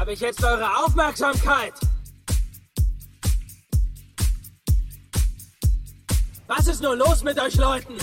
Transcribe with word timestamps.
Habe 0.00 0.14
ich 0.14 0.20
jetzt 0.20 0.42
eure 0.42 0.66
Aufmerksamkeit? 0.78 1.74
Was 6.46 6.66
ist 6.68 6.80
nur 6.82 6.96
los 6.96 7.22
mit 7.22 7.38
euch 7.38 7.56
Leuten? 7.56 7.98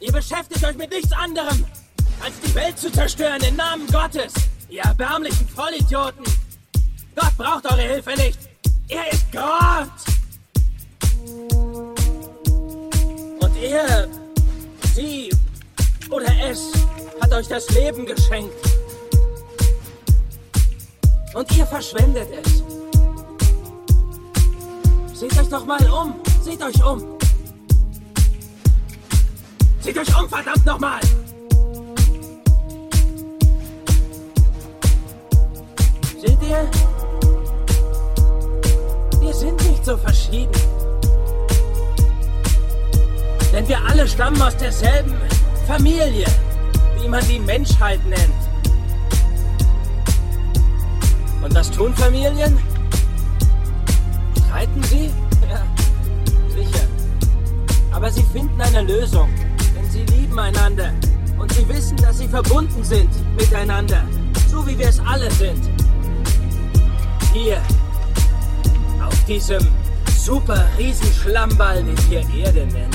Ihr 0.00 0.10
beschäftigt 0.10 0.64
euch 0.64 0.74
mit 0.78 0.90
nichts 0.90 1.12
anderem, 1.12 1.66
als 2.22 2.40
die 2.40 2.54
Welt 2.54 2.78
zu 2.78 2.90
zerstören 2.90 3.42
im 3.42 3.56
Namen 3.56 3.86
Gottes. 3.88 4.32
Ihr 4.70 4.80
erbärmlichen 4.84 5.46
Vollidioten. 5.50 6.24
Gott 7.14 7.36
braucht 7.36 7.70
eure 7.70 7.82
Hilfe 7.82 8.14
nicht. 8.16 8.38
Er 8.88 9.12
ist 9.12 9.30
Gott. 9.32 9.90
Und 13.38 13.56
er, 13.62 14.08
sie 14.94 15.28
oder 16.08 16.32
es 16.40 16.72
hat 17.20 17.34
euch 17.34 17.48
das 17.48 17.68
Leben 17.68 18.06
geschenkt. 18.06 18.73
Und 21.34 21.56
ihr 21.56 21.66
verschwendet 21.66 22.28
es. 22.30 22.62
Seht 25.18 25.36
euch 25.36 25.48
doch 25.48 25.66
mal 25.66 25.84
um. 25.90 26.14
Seht 26.40 26.62
euch 26.62 26.84
um. 26.84 27.02
Seht 29.80 29.98
euch 29.98 30.18
um, 30.18 30.28
verdammt 30.28 30.64
nochmal! 30.64 31.00
Seht 36.20 36.38
ihr? 36.42 36.70
Wir 39.20 39.34
sind 39.34 39.70
nicht 39.70 39.84
so 39.84 39.96
verschieden. 39.96 40.52
Denn 43.52 43.68
wir 43.68 43.78
alle 43.84 44.06
stammen 44.08 44.40
aus 44.40 44.56
derselben 44.56 45.14
Familie, 45.66 46.26
wie 47.00 47.08
man 47.08 47.26
die 47.28 47.40
Menschheit 47.40 48.04
nennt. 48.06 48.43
Und 51.54 51.60
was 51.60 51.70
tun 51.70 51.94
Familien? 51.94 52.58
Streiten 54.44 54.82
sie? 54.82 55.10
Ja, 55.48 55.62
sicher. 56.48 56.84
Aber 57.92 58.10
sie 58.10 58.24
finden 58.32 58.60
eine 58.60 58.82
Lösung, 58.82 59.28
denn 59.76 59.88
sie 59.88 60.04
lieben 60.16 60.36
einander. 60.36 60.92
Und 61.38 61.52
sie 61.52 61.68
wissen, 61.68 61.96
dass 61.98 62.18
sie 62.18 62.26
verbunden 62.26 62.82
sind 62.82 63.08
miteinander, 63.36 64.02
so 64.50 64.66
wie 64.66 64.76
wir 64.76 64.88
es 64.88 64.98
alle 64.98 65.30
sind. 65.30 65.70
Hier, 67.32 67.62
auf 69.06 69.24
diesem 69.26 69.64
super 70.18 70.66
riesen 70.76 71.12
Schlammball, 71.12 71.84
den 71.84 72.10
wir 72.10 72.44
Erde 72.44 72.66
nennen. 72.66 72.93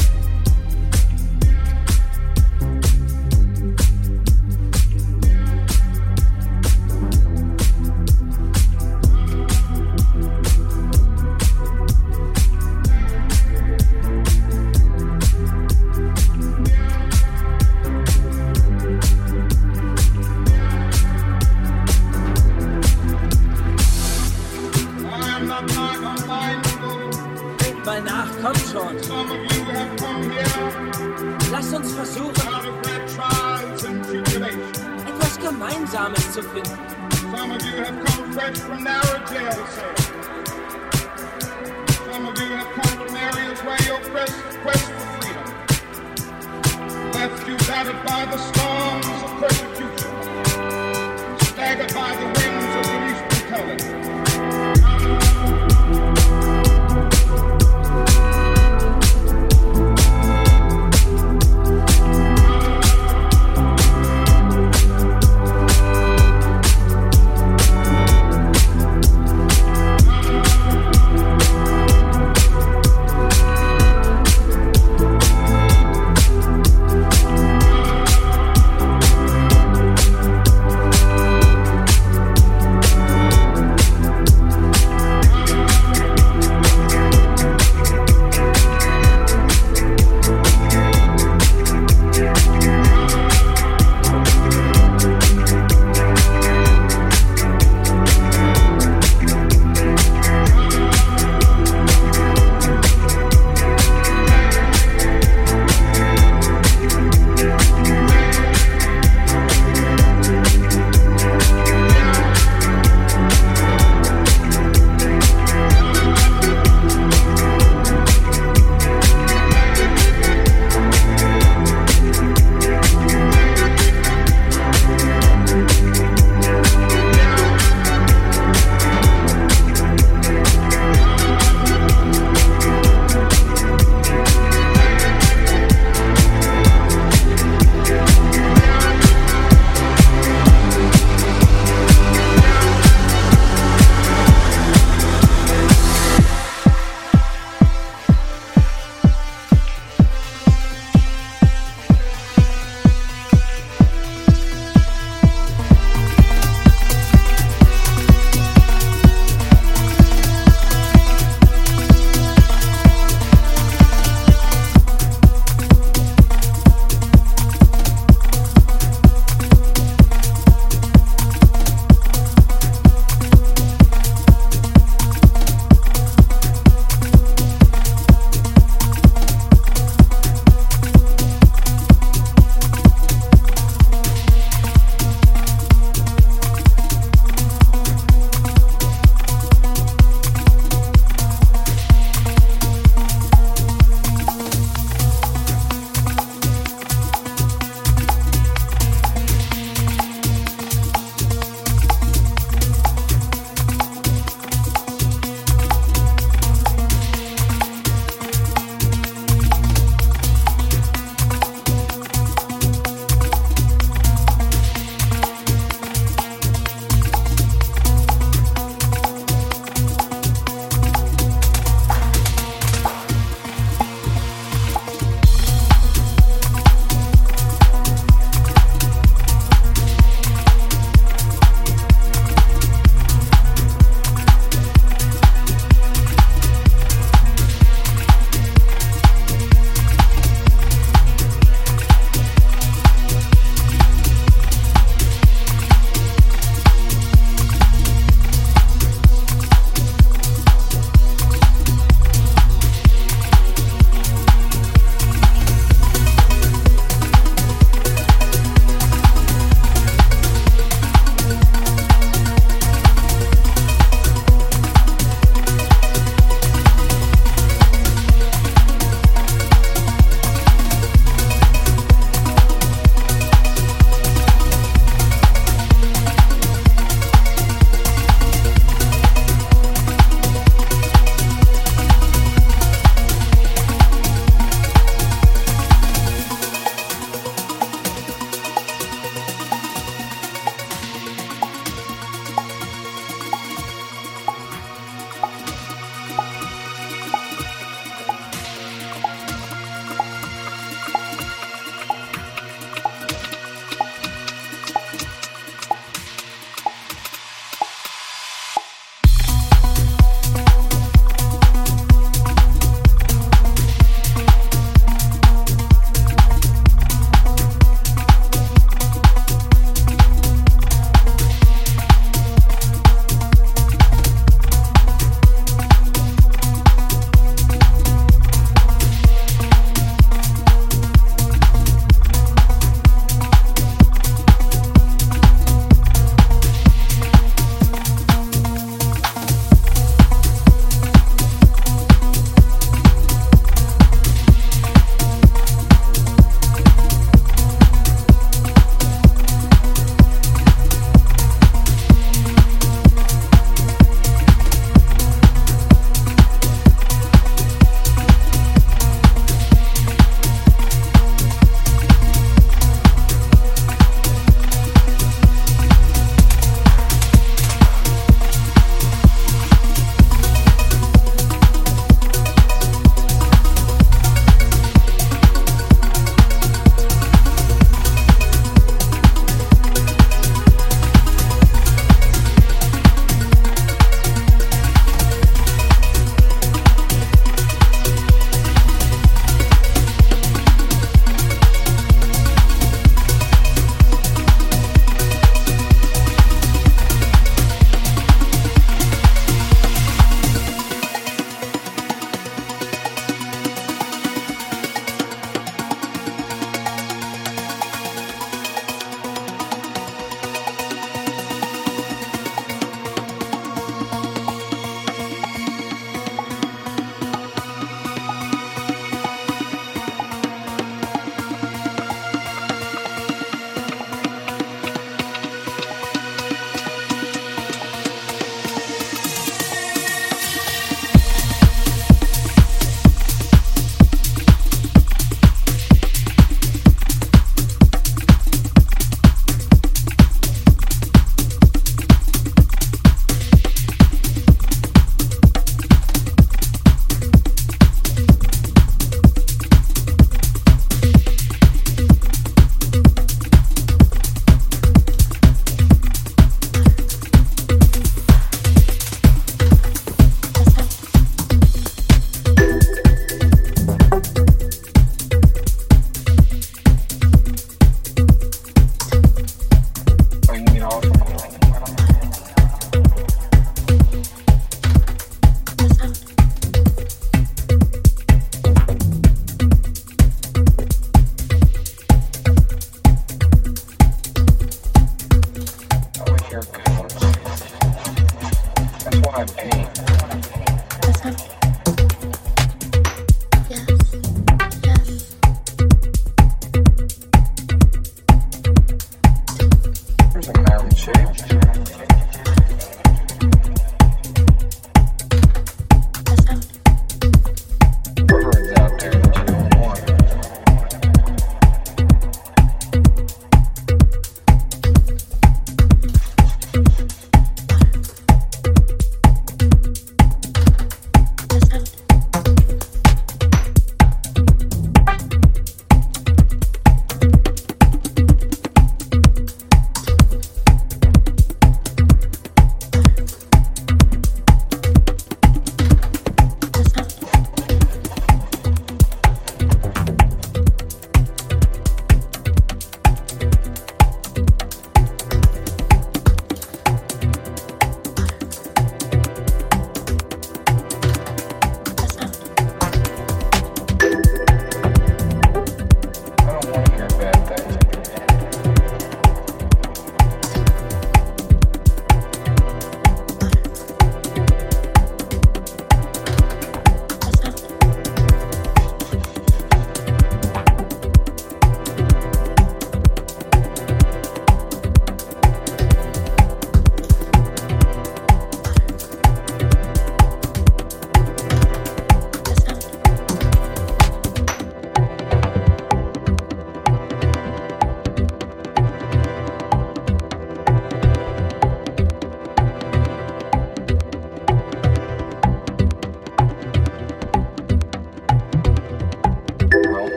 Where 44.07 44.27
your 44.27 44.61
quest, 44.63 44.85
for 44.91 44.99
freedom 45.21 45.45
left 47.13 47.47
you 47.47 47.55
battered 47.67 48.01
by 48.05 48.25
the 48.25 48.37
storms 48.37 49.07
of 49.23 49.31
persecution, 49.39 50.11
staggered 51.45 51.93
by 51.93 52.15
the 52.15 52.25
winds 52.25 52.75
of 52.75 52.83
police 52.91 53.21
brutality. 53.29 54.08